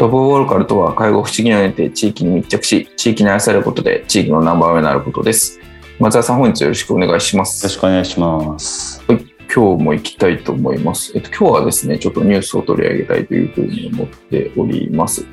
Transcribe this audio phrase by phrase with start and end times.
[0.00, 5.60] トップオーカルとは介護福祉技能において地域に密着し地域に愛されることで地域のナンバーワンになることです
[5.98, 11.10] 松田さん本日よろしくお願いしますよろしくお願いしますはい今日も行きたいと思います。
[11.16, 15.26] えっと、今日はですね、ちょっとニュースを取り上げたいというふうに思っております。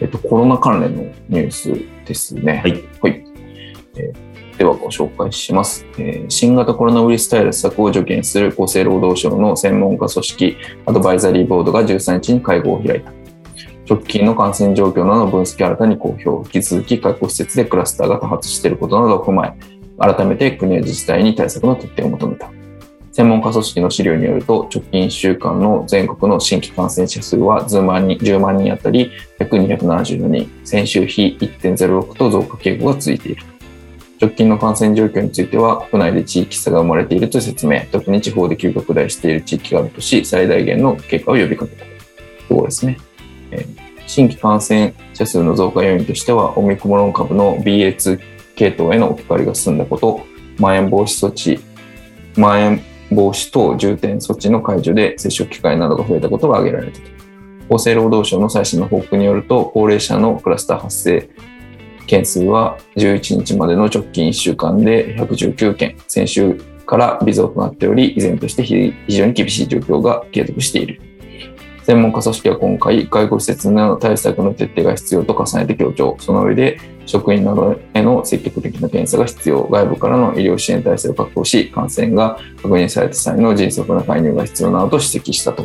[0.00, 1.72] えっと、コロナ関連のニュース
[2.06, 2.58] ですね。
[2.58, 2.84] はい。
[3.02, 3.24] はい。
[3.96, 13.23] えー、ではご紹介します、えー、新型コロナウイルス対策を助言する厚生労働省の専門家組織アドバイザリーボードが13日に会合を開いた。
[13.88, 16.28] 直近の感染状況などの分析を新たに公表。
[16.56, 19.54] 引き続き各施設でクラスターが多発していることなどを踏まえ、
[19.98, 22.50] 改めて国や自治体に対策の徹底を求めた。
[23.12, 33.42] 専門家組織の資料によると、直近1週間の全国の新規感染者数は10万人 ,10 万人あたり約274人、先週比1.06と増加傾向が続いている。
[34.20, 41.84] 直近の感染状況については、国内で地域差が生まれていると説明、特に地方で急拡大している地域があるとし、最大限の経過を呼びかけた
[42.48, 42.96] とこですね。
[44.06, 48.20] 新規感染者数の増加要因としては、オミクロン株の BA2
[48.54, 50.20] 系統への置き換わりが進んだこと、
[50.58, 51.60] まん延防止措置、
[52.36, 57.14] まん延防止等重点措置の解除で接触機会などが増えたことが挙げられたと。
[57.76, 61.28] 厚生労働省の最新の報告によると、高齢者のクラスター発生
[62.06, 66.54] 件数は11日までの直近1週間で119件、先週
[66.86, 71.00] から微増となっており、依然として非常に厳しい状況が継続している。
[71.84, 76.16] 専門家組織は今回、介護施設の対策の徹底が必要と重ねて強調。
[76.18, 79.64] その上で、職員などへの積極的な検査が必要。
[79.64, 85.64] 外部からの医療支援体制を確保し、感染が確認された際の迅速な介入が必要などと指摘したと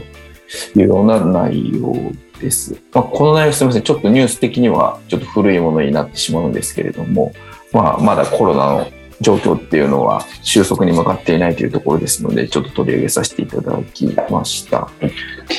[0.75, 1.96] いうような内容
[2.41, 2.75] です。
[2.94, 3.84] まあ、この内容すみません。
[3.84, 7.31] ちょっとニュース的にはちょっと古いものになってしまうんですけれども、
[7.72, 8.88] まあ、まだコロナの
[9.22, 14.90] 状況っていうのは収束に向かっていないというところですので、ちょっと取り上げさせていただきました。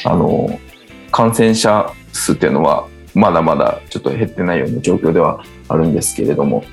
[0.05, 0.59] あの、
[1.11, 6.65] 感染者数っていうのは、まだまだちょっと減ってないような状況ではあるんですけれども、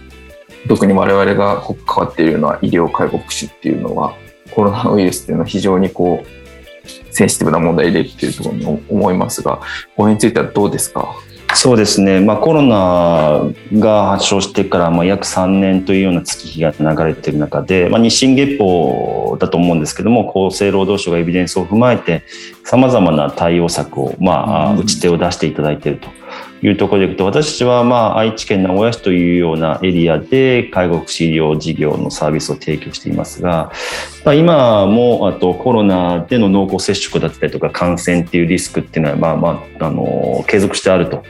[0.67, 4.13] 特に我々が関わっているような医療介護福祉っていうのは、
[4.51, 9.59] コロナウイルスっていうのは非常にこう、センシティブな問題でっていうところに思いますが、
[9.95, 11.15] これについてはどうですか？
[11.53, 13.41] そうですね、まあ、コロナ
[13.74, 22.24] が発症してからまあ約3年というような月日が流れている中で、まあ、日進月歩だと思うんですけども厚生労働省がエビデンスを踏まえて
[22.63, 26.09] さまざまな対応策を、まあ、打ち手を出していただいていると。
[26.62, 33.72] いうところでいくと私たちはまあ愛知県名古屋市というようなエリアで介護福祉医療事業のサービスを提供していますが、
[34.25, 41.23] まあ、今もあとコロナでの濃厚接触だったりとか感染っていうリスクっていうのはまあまああの継続してあると。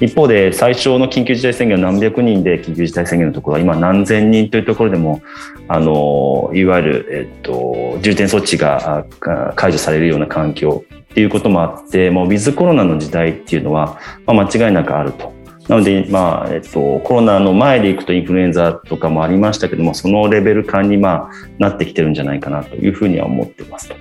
[0.00, 5.22] 一方で最初の緊急事態宣言は何百人で緊急事態宣言のところは今何千人というところでも
[5.68, 9.06] あのいわゆる、えっと、重点措置が
[9.54, 15.32] 解除されるような環境っていうこともあってもうウィズコロナの時代っていうのは、まあ、間違いなくあると。
[15.68, 23.94] なので、まあえっと、コロナの前でいくとインフルエンザとかもありましたけどもそのレベル感に、まあ、なってきてるんじゃないかなというふうには思ってますと。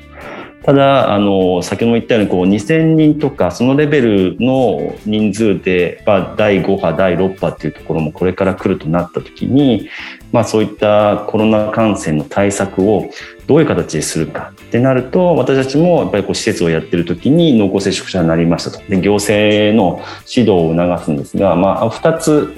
[0.64, 9.90] ただ、あの、先ほども言ったように、こう、2000人とか、そのレベルの人数で、まあ、第5波、第6波っていうところもこれから来るとなった時に、
[10.31, 13.10] まあ、そういったコロナ感染の対策を
[13.51, 18.80] どういう形でするかってなると、私たちもやっぱりこう施設をやってる時に濃厚接触者になりましたと。
[18.88, 22.53] で、行政の指導を促すんですが、まあ、2つ、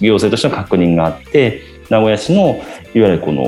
[0.00, 2.62] 行政としての確認があって、名古屋市の
[2.94, 3.42] いわゆるこの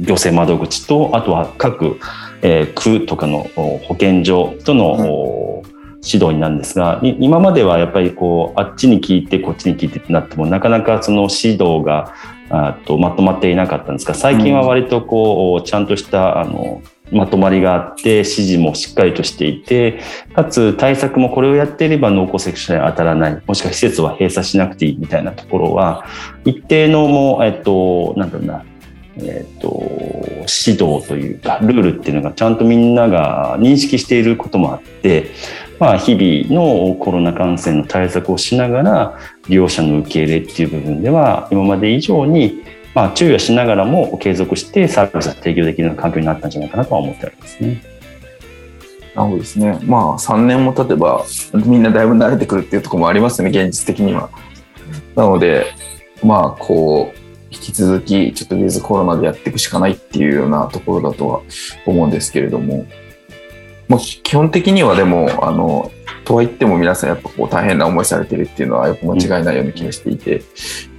[0.00, 2.00] 行政窓口と、あとは各
[2.42, 5.64] えー、区とかの保健所との、
[6.04, 12.14] 指導になるんですが今まではやっぱりこうあっちに聞いてこっちに聞いてってなってもなかなかその指導が
[12.50, 20.00] あとまとまっていなかったんですが最近は割とこうちゃんとしたあのまとまりがあって指示もしっかりとしていて
[20.34, 23.42] かつ対策もこれをやっていれば濃厚接触者に当たらない。
[23.46, 26.06] もしくは施設は閉鎖しなくていいみたいなところは
[26.44, 28.64] 一定のもう、えっと、なんだろうな
[29.20, 29.82] えーと、
[30.42, 35.32] 指導というかルールっていうのがちゃんとみんなが認識していることもあって、
[35.78, 42.64] まあ、日々のコロナ感染の対策をしながら利用者の受け入れっていう部分では今まで以上に
[42.98, 47.80] まあ、注意はしながらも継続してサービスが提供できるような環境になったんじゃないかなとは思っておりますね。
[49.14, 49.78] なるほどですね。
[49.84, 51.24] まあ3年も経てば
[51.64, 54.30] みんなだいぶ慣れてくるっていうところもありますよね、現実的には。
[55.14, 55.66] なので、
[56.24, 57.18] まあこう、
[57.50, 61.40] 引き続きちょっとウィズコロナでやっていくしかないっていうようなところだとは
[61.86, 62.84] 思うんですけれども、
[63.88, 65.90] まあ、基本的にはでも、あの、
[66.28, 70.42] とはいっても皆さんやっぱこう大変な思いされてるっていうのはやっぱ間違いないような気がしていて、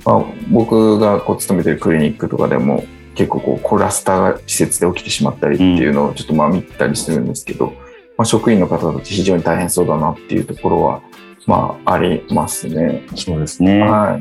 [0.03, 2.83] まあ、僕がこう勤めてるクリニックとかでも
[3.13, 7.73] 結構こうクラスターが施設で起きてしまったりっていうのをちょっとまあ見たりするんですけど、
[8.17, 11.03] まあ、職員の方たち非常に大変そうだなっていうところは
[11.45, 13.05] まあ、ありますね。
[13.15, 13.81] そうですね。
[13.81, 14.19] は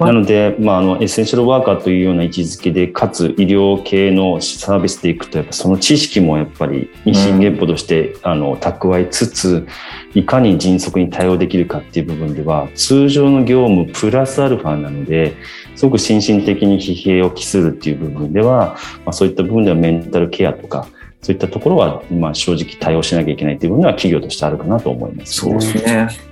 [0.00, 0.04] い。
[0.04, 9.66] なので、まあ、あの、エッセンシャルワーカーというような位置づけで、かつ医療系のサービスでいくと、やっぱその知識もやっぱり日進月歩として、うん、あの、蓄えつつ、
[10.14, 15.36] いかに迅速に対応できるかっていう部分では、通常の業務プラスアルファなので、
[15.76, 20.88] すごく心身的に疲弊を期するっていう部分では、まあ、そういった部分ではメンタルケアとか、
[21.22, 26.27] そういったところは、まあ、正直対応しなきゃいけないという部分は企業としてあるかなと思います、ね、そうですね。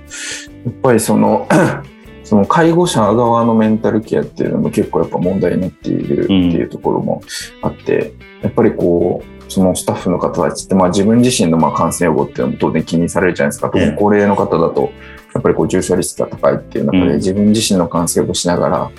[0.65, 1.47] やっぱりその
[2.23, 7.21] その介護者側のメンタルケアっていうのも結構やっぱ問題になっているっていうところも
[7.61, 13.69] あって、うん、やっぱりこうそのスタッフの方たちって、まあ、自分自身のまあ感染予防っていうのも当然気にされるじゃないですか。
[13.69, 14.91] 特に高齢の方だと
[15.33, 18.91] やっぱりこう重症リスクが高いっていう中で、自分自身の感染予防しながら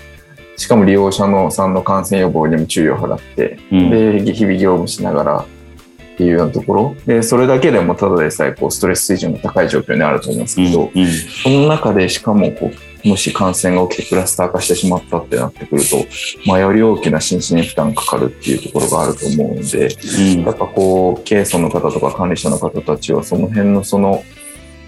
[0.56, 5.46] しかも利用者のさんの感染予防にも注意を払って、うん、で日々業務しながら
[6.18, 6.96] っていうようなところ。
[7.06, 12.72] でそれだけでもただでさえこうストレス水準が高い状況にあると思うんですけど、うんうん、その中でしかもこ
[13.04, 16.04] うもし感染が起きてクラスター化してしまったってなってくると、
[16.46, 19.88] まあ、より大きな心身に負担かかるっていうところがあると思うので、
[20.34, 24.24] うん、やっぱこう経営層の方とか管理者の方たちはその辺のその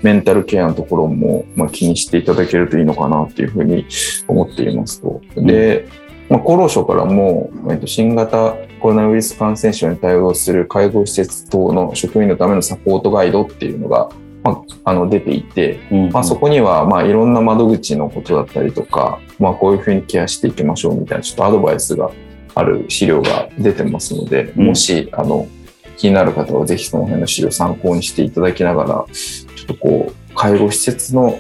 [0.03, 3.87] メンタルケアのところも、まあ、気にしていただけるといいのかなっていうふうに
[4.27, 5.21] 思っていますと。
[5.37, 5.87] で、
[6.31, 14.09] まあ、厚労省からも、えっと、新型コロナウイルス感染症に対応する介護施設等の職員のためのサポートガイドっていうのが、
[14.45, 14.53] ま
[14.85, 22.11] あ、あの出ていて、うんうん、まあ、そこにはまあいろんな窓口のことだったりとか、まあ、こういうふうにケアしていきましょうみたいなちょっとアドバイスが
[22.55, 25.49] ある資料が出てますので、もしあの
[25.97, 31.39] 気になる方はぜひその辺の資料を参考にしていただきながらちょっとこう介護施設の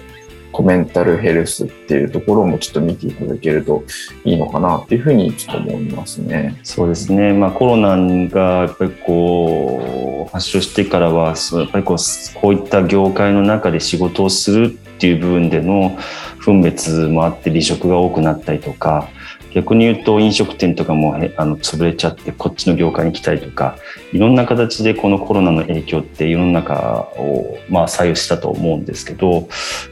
[0.52, 3.84] コメンタルヘルスっていうところもちょっと見ていただけると
[4.24, 6.58] いいのかなっていうふうにちょっと思いますね。
[6.62, 7.32] そうですね。
[7.32, 7.96] まあコロナ
[8.28, 15.96] がやっぱりこう発症してからはやっぱりこうこういった業界の中で仕事をするっていう部分での
[16.38, 19.08] 分別もあって離職が多くなったりとか。
[19.52, 23.76] 逆に言うと飲食店とかもあの潰れちゃってこっちの業界に来たりとか
[24.12, 29.46] いろんな形でこのコロナの影響って世の中をまあ左右したと思うんですけどいわ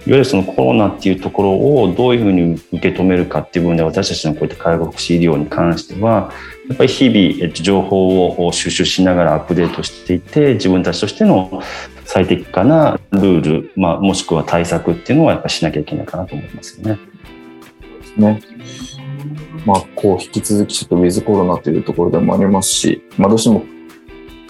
[0.07, 1.51] ゆるそのコロナっていうところ
[1.83, 6.33] をどういうふうに受け止めるかっていう部分で私たちのこういった介護福祉医療に関しては
[6.69, 11.63] やっぱり日々、情報を収集しながらアップデートしていて自分たちとしての
[12.05, 16.99] 最適化なルール、まあ、もしくは対策っていうのはやっぱしなきゃいけないかなと思いますよね。
[18.17, 18.41] ね
[19.67, 23.65] まあ、こう、引き続きちょっとウィズコロナというところでもありますし、まあ、どうしても、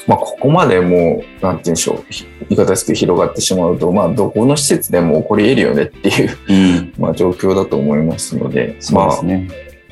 [0.06, 2.04] まあ、ここまでもう、なんて言うんでしょう、
[2.48, 9.48] 言い方ですけど広がってしまうと、まあ、どこの施設でも起こり得るよねっていう、うん、まあ、状況だと思いますので、そうですね。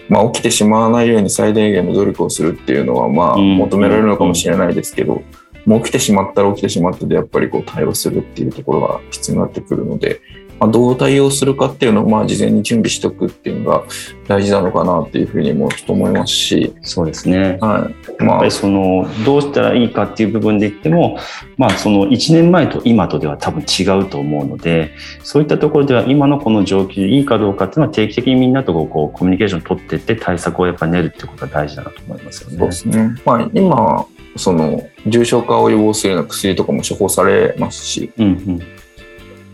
[0.09, 5.23] まあ、まあ、起きてしまわないように最大限の努力をするっていうのは、まあ、求められるのかもしれないですけど、
[5.67, 10.21] もう起きてしまったら起きてしまったで、やっぱりこう対応するっていうところが必要になってくるので、
[10.59, 13.85] まあ、どう対応するかっていうのを、まあ、事前に準備しておくっていうのが
[14.27, 16.75] 大事なのかなっていうふうにもちょっと思いますし。
[16.83, 17.59] そうですね。
[17.61, 18.23] はい。
[18.23, 21.19] まあ、やっぱりその、どうしたらいいかっていう部分で言っても、
[21.57, 32.59] まあ、その1年前と今とでは多分違うと思うので、そういったところでは今のこの状況でいいかどうかっていうのは定期的にみんなとこうコミュニケーション取っていって対策をやっぱ練るっていうことが大事だなと思いますよね。
[32.59, 33.15] そうですね。
[33.25, 38.63] まあ、今、その重症化を予防するような薬とかも処方されますし、うんうん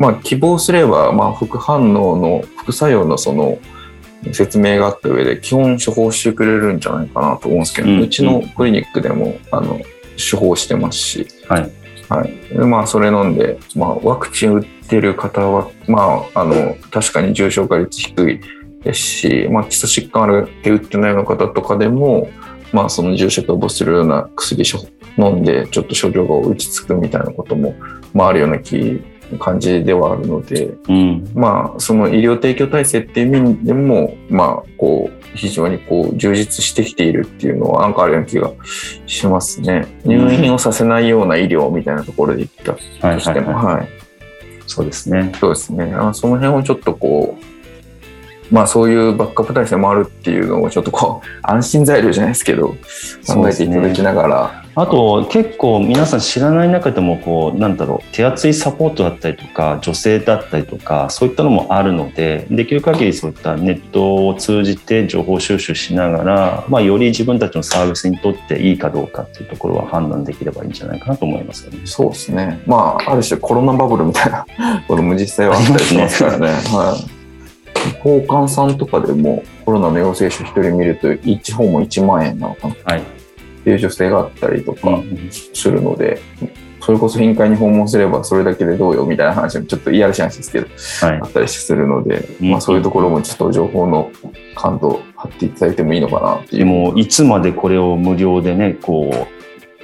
[0.03, 3.59] まあ、希望すれば、まあ、副反応の副作用のその
[4.33, 9.81] 説明があった上で基本処方してくれるんじゃないかなと思うんですけど、うん、うちのクリニックでもあの
[10.19, 11.71] 処方してますし、はい。
[12.09, 18.41] はい、まあそれ飲んで、まあ、ワクチン打ってる方は、まあ、あの確かに重症化率低い
[18.83, 22.29] ですし、まあ、基礎疾患あるって打ってないような方とかでも、
[22.73, 24.85] まあ、その重症化を防するような薬処
[25.17, 27.77] 飲んでちょっと症状が落ち着くみたいなことも、
[28.13, 29.01] まあ、あるような気
[29.39, 31.31] 感じではあるので、うん。
[31.35, 38.53] まあ、その医療提供体制っていう意味でも、まあ、こう、非常にこう、充実してきているっていうのは、なんかあるような気が
[39.07, 39.87] しますね。
[40.05, 42.51] 入院をさせないような医療みたいなところで言っ
[43.01, 43.75] たはいとしても、はいはい。
[43.77, 43.89] はい。
[44.67, 45.33] そうですね。
[45.39, 45.93] そうですね。
[45.95, 52.69] あその辺をちょっとこう、まあそういうバックアップ体制もあるっていうのをちょっとこう、安心材料じゃないですけど、
[53.27, 71.81] 考えていただきながら、あと結構皆さん知らない中でもこうなんだろう手厚いサポートだったりとか女性だったりとかそういったのもあるのでできる限りそういったネットを通じて情報収集しながら、まあ、より自分たちのサービスにとっていいかどうかっていうところは判断できればいいんじゃないかなと思いますよね。
[71.85, 72.63] そうですね。
[72.67, 74.47] まあ、ある種コロナバブルみたいな
[74.89, 76.47] ことも実際はあったりしますからね。
[76.73, 77.23] はい。
[78.05, 83.03] 交換さんとかでもコロナの陽性者一人見ると1訪問1万円なのかなっはい、
[83.65, 86.21] ていう女性があったりとかうんするので、
[86.81, 90.67] それこそ頻回に訪問すればそれだけでどうよみたいな話もちょっといやらしい話ですけど、
[91.07, 94.11] はいあったりするので、うんまあそういうところもちょっと情報の
[94.57, 96.59] 感度張っていただいてもいいのかなっていう。
[96.61, 99.29] でもいつまでこれを無料でねこ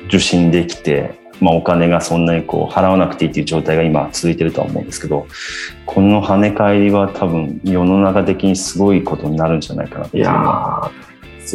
[0.02, 5.28] う受信できて、まあ、お金がそんなにこう払わなくていいっていう状態が今続いてるとは思うんですけど
[5.86, 10.90] この跳ね返りは多分世の中的にすごいことになるんじゃないかなっていうのはあ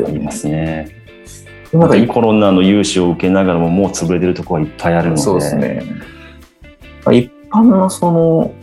[0.09, 0.31] りま。
[0.31, 1.02] すね。
[1.73, 5.83] なんかコロナの融資を受けながらももう潰れてるところはいっぱいあるのでそうですね。
[7.11, 8.53] 一般のその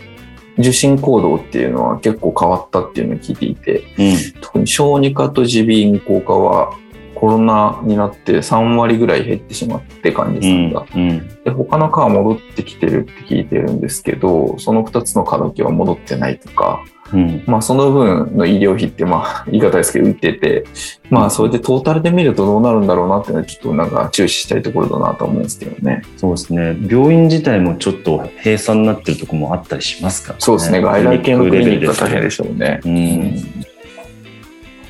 [0.58, 6.76] 受診行動っていうのは結構変わったっていうのを聞いていて、うん特に小児科と耳鼻咽喉科は
[7.14, 10.86] コロナになって3割ぐらい減ってしまって患者さんが。
[10.94, 20.64] うんで他の科は戻ってきてるって聞いてるんですけど、その2つの科だけは戻ってないとか、うんまあその分の医療費ってまあ 言い方ですけど浮いてて、
[21.08, 26.02] まあそれでトータルで見るとどうなるんだろうなっていうのはちょっとなんか注視したいところだなと思うんですけどね。
[26.16, 30.80] そうですね病院自体もちょっと閉鎖になってるところもあったりしますからねそうですね。
[30.80, 32.80] 外来系のクリニックは大変でししょうね。
[32.84, 33.70] うん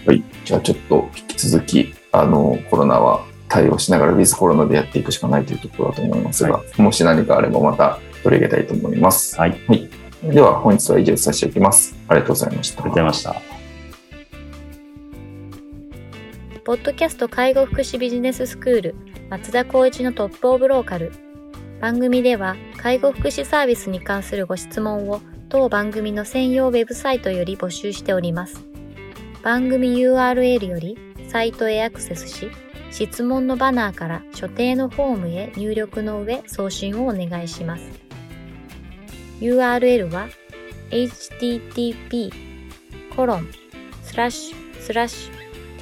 [0.06, 0.22] はい。
[0.44, 9.38] じゃあちょっと引き続き、あの、コロナは対応しながらウィズコロナでやっていくしかないというところだと思いますが、はもし何かあればまた取り上げたいと思います。
[9.38, 9.90] はいあり
[10.22, 11.96] では本日は以上とさせていただきます。
[12.08, 12.76] ありがとうございました。
[12.76, 13.60] がとうございました。
[16.64, 18.94] ポッドキャスト介護福祉ビジネススクール
[19.30, 21.12] 松田光一のトップオブローカル
[21.80, 28.64] 番組では介護福祉サービスに関するご質問を当番組の専用ウェブサイトより募集しております
[29.42, 30.98] 番組 URL より
[31.28, 32.50] サイトへアクセスし
[32.92, 38.09] 質問のバナーから所定のフォームへ入力の上送信をお願いします
[39.40, 40.28] URL は
[40.90, 42.30] http
[43.14, 43.48] コロン
[44.02, 45.30] スラッシュスラッシ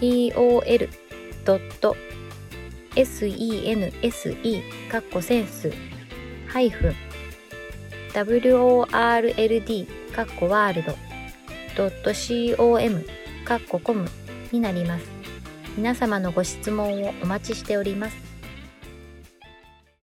[0.00, 0.32] ュ
[2.94, 5.72] tol.sense かっこセンス
[6.46, 6.94] ハイフン
[8.14, 10.96] world かっこワールド
[12.56, 13.04] .com
[13.44, 14.08] かっこコム
[14.50, 15.04] になります。
[15.76, 18.27] 皆様のご質問をお待ちしております。